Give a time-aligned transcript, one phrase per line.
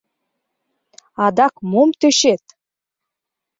[1.25, 2.43] —Адак мом тӧчет?